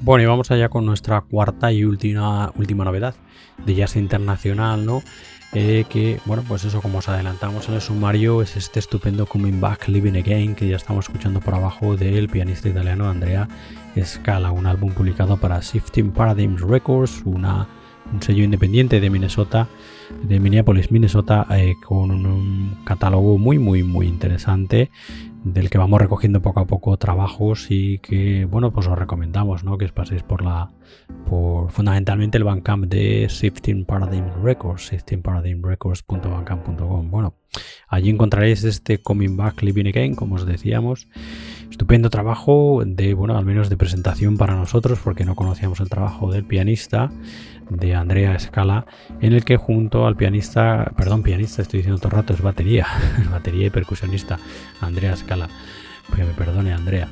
[0.10, 3.14] Bueno, y vamos allá con nuestra cuarta y última, última novedad
[3.64, 5.04] de jazz internacional, ¿no?
[5.54, 9.62] Eh, que, bueno, pues eso, como os adelantamos en el sumario, es este estupendo Coming
[9.62, 13.48] Back Living Again que ya estamos escuchando por abajo del pianista italiano Andrea
[14.04, 17.68] Scala, un álbum publicado para Shifting Paradigms Records, una,
[18.12, 19.68] un sello independiente de Minnesota,
[20.24, 24.90] de Minneapolis, Minnesota, eh, con un, un catálogo muy, muy, muy interesante
[25.44, 29.78] del que vamos recogiendo poco a poco trabajos y que bueno pues os recomendamos ¿no?
[29.78, 30.72] que os paséis por la
[31.30, 37.36] por fundamentalmente el Bandcamp de Shifting Paradigm Records shiftingparadigmrecords.bandcamp.com bueno
[37.88, 41.08] allí encontraréis este Coming Back Living Again como os decíamos.
[41.70, 46.32] Estupendo trabajo de bueno al menos de presentación para nosotros porque no conocíamos el trabajo
[46.32, 47.12] del pianista
[47.70, 48.86] de Andrea Scala,
[49.22, 52.88] en el que junto al pianista, perdón, pianista, estoy diciendo todo el rato, es batería,
[53.32, 54.40] batería y percusionista,
[54.82, 55.48] Andrea Scala,
[56.16, 57.08] que me perdone Andrea.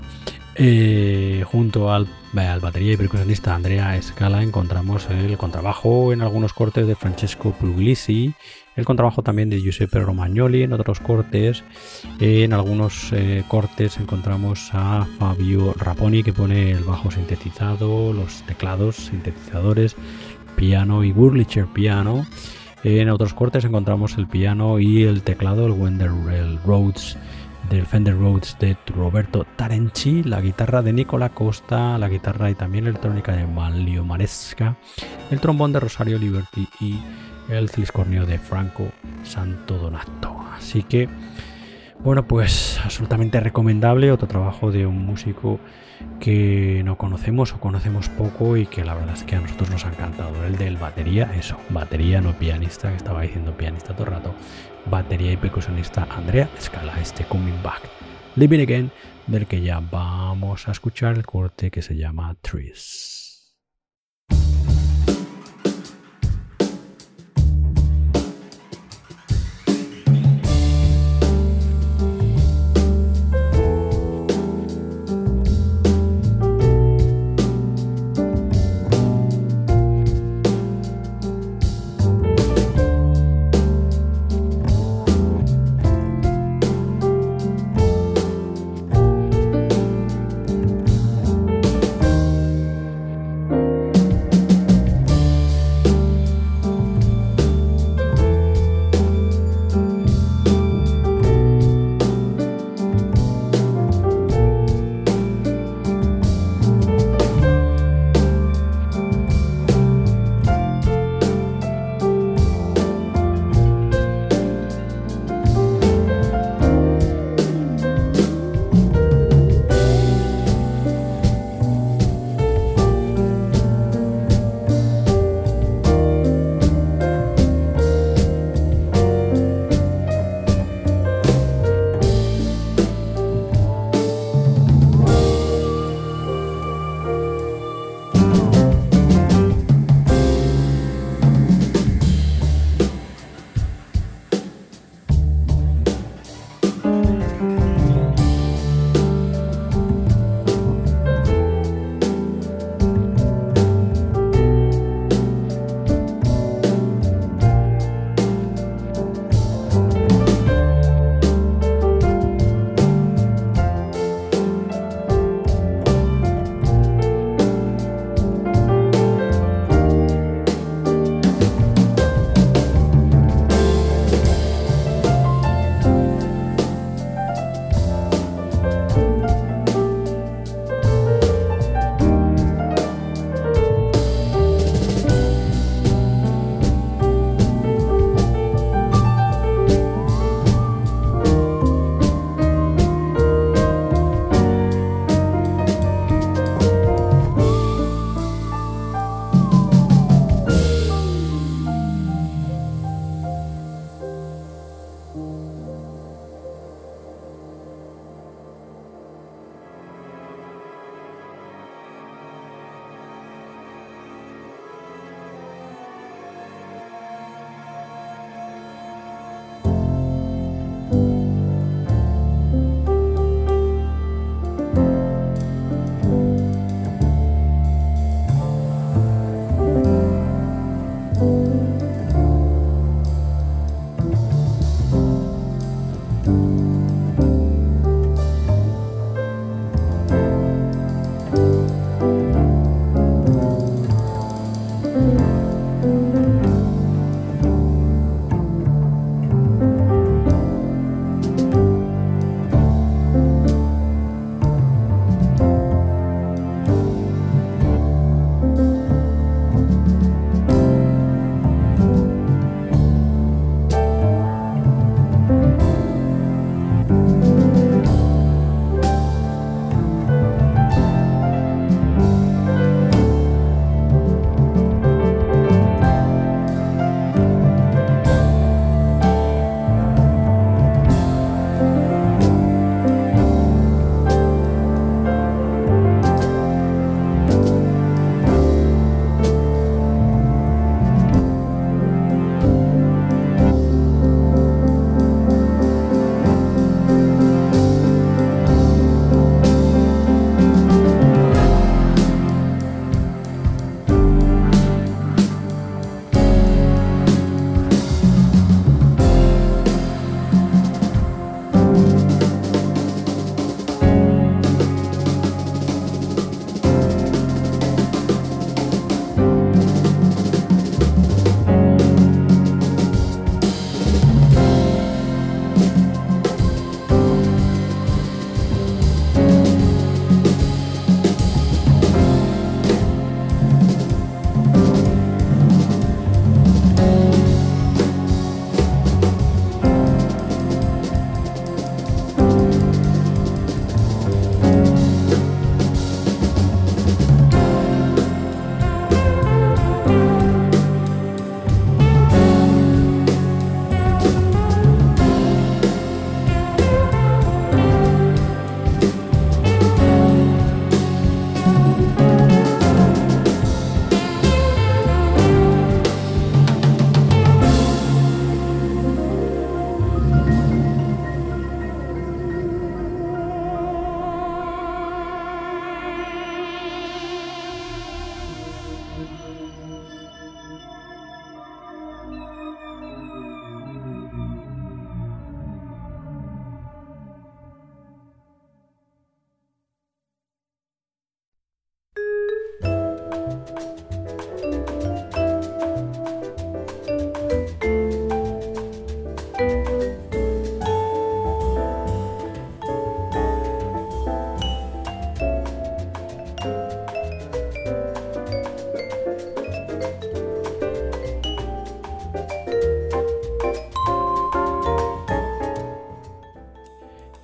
[0.59, 6.87] Eh, junto al, al, batería y percusionista Andrea Scala encontramos el contrabajo en algunos cortes
[6.87, 8.33] de Francesco Puglisi,
[8.75, 11.63] el contrabajo también de Giuseppe Romagnoli en otros cortes,
[12.19, 18.95] en algunos eh, cortes encontramos a Fabio Raponi que pone el bajo sintetizado, los teclados
[18.95, 19.95] sintetizadores,
[20.57, 22.25] piano y Wurlitzer piano.
[22.83, 26.11] En otros cortes encontramos el piano y el teclado, el Wender
[26.65, 27.17] Rhodes
[27.69, 32.87] del Fender Rhodes de Roberto Tarenci, la guitarra de Nicola Costa, la guitarra y también
[32.87, 34.77] electrónica de Manlio Maresca,
[35.29, 36.99] el trombón de Rosario Liberty y
[37.49, 38.87] el ciscornio de Franco
[39.23, 40.35] Santo Donato.
[40.55, 41.09] Así que,
[41.99, 45.59] bueno, pues absolutamente recomendable, otro trabajo de un músico
[46.19, 49.85] que no conocemos o conocemos poco y que la verdad es que a nosotros nos
[49.85, 50.43] ha encantado.
[50.45, 54.33] El del batería, eso, batería, no pianista, que estaba diciendo pianista todo el rato,
[54.89, 57.81] batería y percusionista Andrea Scala, este Coming Back,
[58.35, 58.91] Living Again,
[59.27, 63.26] del que ya vamos a escuchar el corte que se llama Trees.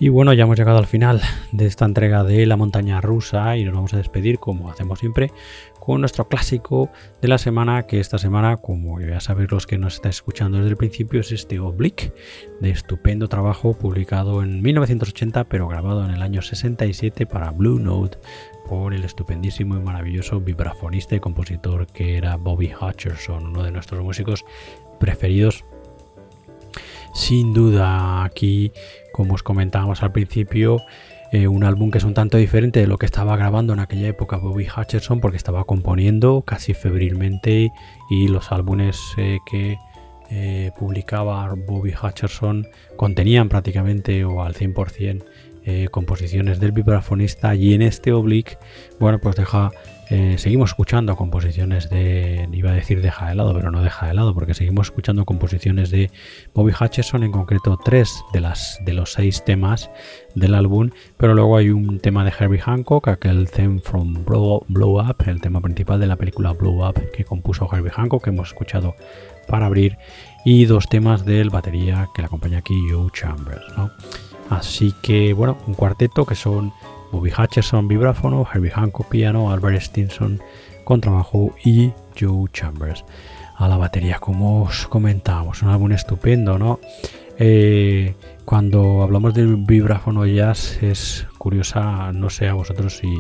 [0.04, 1.22] Y bueno, ya hemos llegado al final
[1.54, 5.32] de esta entrega de la montaña rusa y nos vamos a despedir como hacemos siempre
[5.80, 9.94] con nuestro clásico de la semana, que esta semana, como ya sabéis los que nos
[9.94, 12.12] estáis escuchando desde el principio, es este Oblique,
[12.60, 18.18] de estupendo trabajo publicado en 1980, pero grabado en el año 67 para Blue Note
[18.68, 24.04] por el estupendísimo y maravilloso vibrafonista y compositor que era Bobby Hutcherson, uno de nuestros
[24.04, 24.44] músicos
[25.00, 25.64] preferidos.
[27.14, 28.72] Sin duda, aquí
[29.12, 30.82] como os comentábamos al principio,
[31.32, 34.08] eh, un álbum que es un tanto diferente de lo que estaba grabando en aquella
[34.08, 37.72] época Bobby Hutcherson porque estaba componiendo casi febrilmente
[38.10, 39.78] y los álbumes eh, que
[40.30, 42.68] eh, publicaba Bobby Hutcherson
[42.98, 45.24] contenían prácticamente o al 100%
[45.92, 48.58] composiciones del vibrafonista y en este oblique,
[49.00, 49.72] bueno, pues deja
[50.10, 54.14] eh, seguimos escuchando composiciones de, iba a decir deja de lado, pero no deja de
[54.14, 56.12] lado, porque seguimos escuchando composiciones de
[56.54, 59.90] Bobby Hutcherson, en concreto tres de, las, de los seis temas
[60.36, 64.64] del álbum, pero luego hay un tema de Herbie Hancock, aquel theme from Blow,
[65.00, 68.50] Up, el tema principal de la película Blow Up que compuso Herbie Hancock, que hemos
[68.50, 68.96] escuchado
[69.48, 69.98] para abrir,
[70.46, 73.64] y dos temas del batería que le acompaña aquí Joe Chambers.
[74.50, 76.74] Así que bueno, un cuarteto que son
[77.14, 80.42] Bobby Hutcherson vibráfono, Herbie Hancock piano, Albert Stinson
[80.84, 83.06] contrabajo y Joe Chambers
[83.56, 86.80] a la batería, como os comentábamos, un álbum estupendo, ¿no?
[87.38, 88.16] Eh,
[88.46, 93.16] cuando hablamos del vibráfono jazz es curiosa, no sé a vosotros si,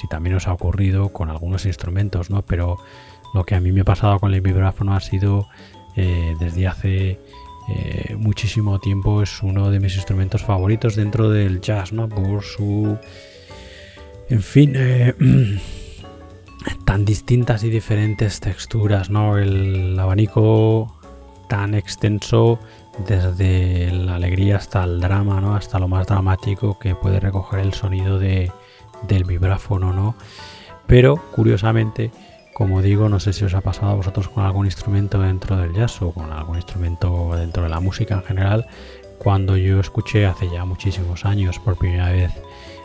[0.00, 2.42] si también os ha ocurrido con algunos instrumentos, ¿no?
[2.42, 2.76] Pero
[3.34, 5.48] lo que a mí me ha pasado con el vibráfono ha sido
[5.96, 7.18] eh, desde hace
[7.68, 12.08] eh, muchísimo tiempo es uno de mis instrumentos favoritos dentro del jazz, ¿no?
[12.08, 12.98] Por su
[14.32, 15.12] en fin, eh,
[16.86, 19.36] tan distintas y diferentes texturas, ¿no?
[19.36, 20.96] El abanico
[21.50, 22.58] tan extenso
[23.06, 25.54] desde la alegría hasta el drama, ¿no?
[25.54, 28.50] Hasta lo más dramático que puede recoger el sonido de,
[29.06, 30.14] del vibráfono, ¿no?
[30.86, 32.10] Pero curiosamente,
[32.54, 35.74] como digo, no sé si os ha pasado a vosotros con algún instrumento dentro del
[35.74, 38.66] jazz o con algún instrumento dentro de la música en general,
[39.18, 42.32] cuando yo escuché hace ya muchísimos años por primera vez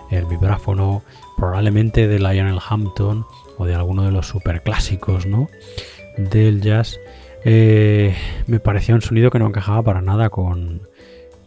[0.09, 1.03] el vibráfono
[1.37, 3.25] probablemente de Lionel Hampton
[3.57, 5.47] o de alguno de los superclásicos ¿no?
[6.17, 6.99] del jazz,
[7.45, 8.15] eh,
[8.47, 10.81] me parecía un sonido que no encajaba para nada con,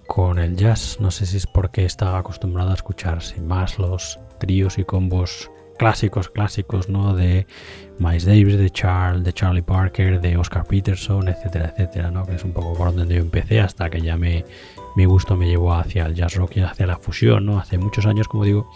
[0.06, 0.98] con el jazz.
[1.00, 5.50] No sé si es porque estaba acostumbrado a escuchar sin más los tríos y combos
[5.80, 7.14] clásicos, clásicos, ¿no?
[7.14, 7.46] De
[7.98, 12.26] Miles Davis, de Charles, de Charlie Parker, de Oscar Peterson, etcétera, etcétera, ¿no?
[12.26, 14.44] Que es un poco por donde yo empecé hasta que ya me,
[14.94, 17.58] mi gusto me llevó hacia el jazz rock y hacia la fusión, ¿no?
[17.58, 18.70] Hace muchos años, como digo.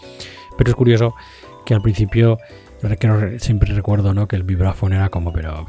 [0.57, 1.15] Pero es curioso
[1.65, 2.37] que al principio
[3.39, 4.27] siempre recuerdo, ¿no?
[4.27, 5.65] Que el vibráfono era como, pero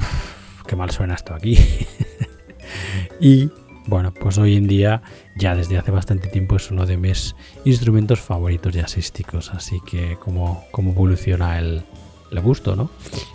[0.66, 1.58] qué mal suena esto aquí.
[3.20, 3.50] y
[3.86, 5.02] bueno, pues hoy en día,
[5.36, 9.52] ya desde hace bastante tiempo, es uno de mis instrumentos favoritos jazzísticos.
[9.52, 11.82] Así que como, como evoluciona el,
[12.30, 12.90] el gusto, ¿no?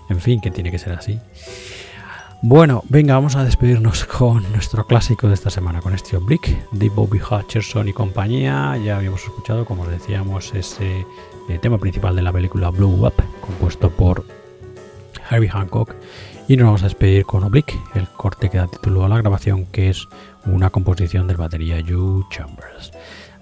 [0.10, 1.20] En fin, que tiene que ser así.
[2.44, 6.90] Bueno, venga, vamos a despedirnos con nuestro clásico de esta semana, con este Oblique de
[6.90, 8.78] Bobby Hutcherson y compañía.
[8.84, 11.06] Ya habíamos escuchado, como os decíamos, ese
[11.50, 14.26] eh, tema principal de la película Blue Up, compuesto por
[15.30, 15.96] Harvey Hancock.
[16.48, 19.66] Y nos vamos a despedir con Oblique, el corte que da título a la grabación,
[19.66, 20.08] que es
[20.46, 22.92] una composición del batería Joe Chambers.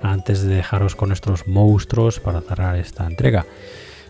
[0.02, 3.46] Antes de dejaros con nuestros monstruos para cerrar esta entrega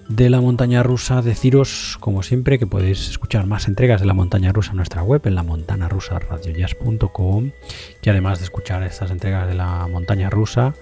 [0.10, 4.52] de la montaña rusa, deciros, como siempre, que podéis escuchar más entregas de la montaña
[4.52, 6.20] rusa en nuestra web, en la montana rusa
[8.02, 10.74] que además de escuchar estas entregas de la montaña rusa,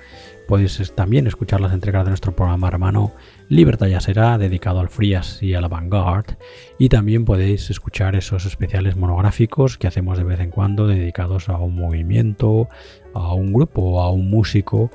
[0.48, 3.14] podéis también escuchar las entregas de nuestro programa hermano
[3.50, 6.38] Libertad ya será, dedicado al Frias y a la Vanguard,
[6.80, 11.58] y también podéis escuchar esos especiales monográficos que hacemos de vez en cuando dedicados a
[11.58, 12.70] un movimiento,
[13.14, 14.90] a un grupo, a un músico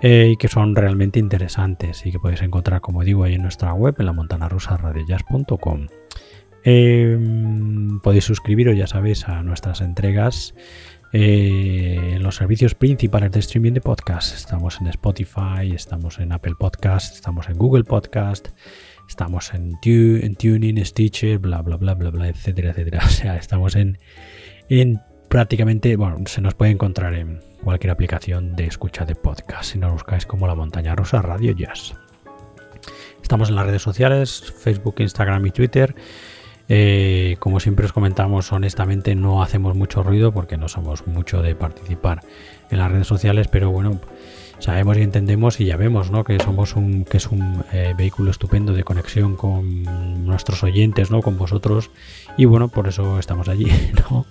[0.00, 3.72] eh, y que son realmente interesantes y que podéis encontrar, como digo, ahí en nuestra
[3.72, 4.48] web, en la montana
[6.64, 7.18] Eh,
[8.02, 10.54] podéis suscribiros, ya sabéis, a nuestras entregas
[11.12, 14.34] eh, en los servicios principales de streaming de podcast.
[14.34, 18.48] Estamos en Spotify, estamos en Apple Podcast, estamos en Google Podcast,
[19.08, 23.00] estamos en, en Tuning, Stitcher, bla, bla, bla, bla, bla, etcétera, etcétera.
[23.06, 23.98] O sea, estamos en,
[24.68, 29.78] en prácticamente, bueno, se nos puede encontrar en cualquier aplicación de escucha de podcast si
[29.78, 31.94] nos buscáis como La Montaña Rosa Radio Jazz.
[33.22, 35.94] Estamos en las redes sociales, Facebook, Instagram y Twitter.
[36.70, 41.54] Eh, como siempre os comentamos, honestamente no hacemos mucho ruido porque no somos mucho de
[41.54, 42.20] participar
[42.70, 44.00] en las redes sociales, pero bueno,
[44.58, 46.24] sabemos y entendemos y ya vemos ¿no?
[46.24, 51.22] que somos un que es un eh, vehículo estupendo de conexión con nuestros oyentes, ¿no?
[51.22, 51.90] con vosotros
[52.36, 53.70] y bueno, por eso estamos allí,
[54.10, 54.26] ¿no?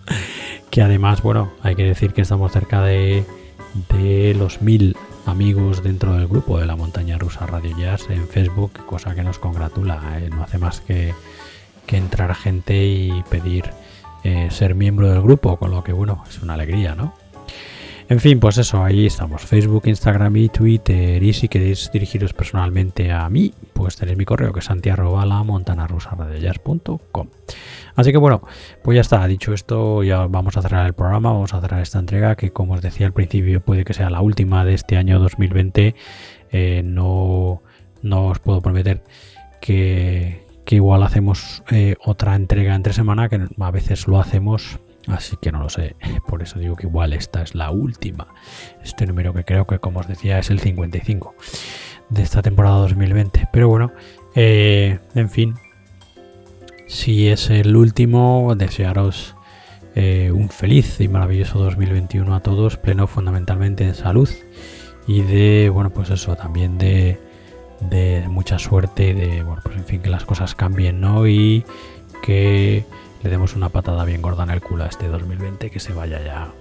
[0.69, 3.23] que además, bueno, hay que decir que estamos cerca de,
[3.93, 4.95] de los mil
[5.25, 9.39] amigos dentro del grupo de la montaña rusa Radio Jazz en Facebook, cosa que nos
[9.39, 10.19] congratula.
[10.19, 10.29] ¿eh?
[10.29, 11.13] No hace más que,
[11.85, 13.65] que, entrar gente y pedir
[14.23, 17.13] eh, ser miembro del grupo, con lo que bueno, es una alegría, ¿no?
[18.09, 21.21] En fin, pues eso, ahí estamos, Facebook, Instagram y Twitter.
[21.21, 27.27] Y si queréis dirigiros personalmente a mí, pues tenéis mi correo que es santiago.la.montanarusaradiojazz.com.
[27.95, 28.43] Así que bueno,
[28.81, 31.99] pues ya está, dicho esto, ya vamos a cerrar el programa, vamos a cerrar esta
[31.99, 35.19] entrega que como os decía al principio puede que sea la última de este año
[35.19, 35.93] 2020.
[36.51, 37.61] Eh, no,
[38.01, 39.03] no os puedo prometer
[39.59, 45.51] que, igual hacemos eh, otra entrega entre semana, que a veces lo hacemos, así que
[45.51, 45.95] no lo sé.
[46.27, 48.27] Por eso digo que igual esta es la última.
[48.83, 51.35] Este número que creo que, como os decía, es el 55
[52.09, 53.49] de esta temporada 2020.
[53.51, 53.91] Pero bueno,
[54.35, 55.55] eh, en fin,
[56.87, 59.35] si es el último, desearos
[59.95, 64.29] eh, un feliz y maravilloso 2021 a todos, pleno fundamentalmente en salud
[65.07, 67.19] y de, bueno, pues eso, también de,
[67.81, 71.27] de mucha suerte, de, bueno, pues en fin, que las cosas cambien, ¿no?
[71.27, 71.65] Y
[72.21, 72.85] que
[73.23, 76.23] le demos una patada bien gorda en el culo a este 2020, que se vaya
[76.23, 76.53] ya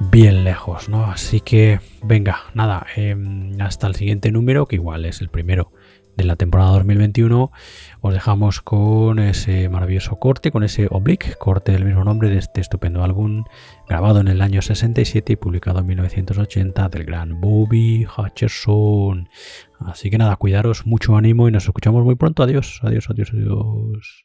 [0.00, 1.04] bien lejos, ¿no?
[1.04, 5.72] Así que, venga, nada, em, hasta el siguiente número, que igual es el primero
[6.16, 7.52] de la temporada 2021,
[8.00, 12.60] os dejamos con ese maravilloso corte, con ese oblique, corte del mismo nombre de este
[12.60, 13.44] estupendo álbum,
[13.88, 19.28] grabado en el año 67 y publicado en 1980 del gran Bobby Hutcherson.
[19.78, 22.42] Así que nada, cuidaros, mucho ánimo y nos escuchamos muy pronto.
[22.42, 24.24] Adiós, adiós, adiós, adiós.